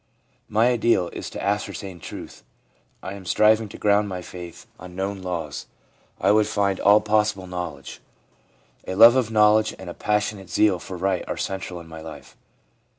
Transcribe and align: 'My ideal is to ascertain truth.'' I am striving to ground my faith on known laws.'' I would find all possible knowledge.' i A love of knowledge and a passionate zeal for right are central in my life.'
'My 0.57 0.69
ideal 0.69 1.09
is 1.13 1.29
to 1.29 1.43
ascertain 1.43 1.99
truth.'' 1.99 2.43
I 3.03 3.13
am 3.13 3.23
striving 3.23 3.69
to 3.69 3.77
ground 3.77 4.09
my 4.09 4.23
faith 4.23 4.65
on 4.79 4.95
known 4.95 5.21
laws.'' 5.21 5.67
I 6.19 6.31
would 6.31 6.47
find 6.47 6.79
all 6.79 7.01
possible 7.01 7.45
knowledge.' 7.45 8.01
i 8.87 8.93
A 8.93 8.95
love 8.95 9.15
of 9.15 9.29
knowledge 9.29 9.75
and 9.77 9.91
a 9.91 9.93
passionate 9.93 10.49
zeal 10.49 10.79
for 10.79 10.97
right 10.97 11.23
are 11.27 11.37
central 11.37 11.79
in 11.79 11.85
my 11.87 12.01
life.' 12.01 12.35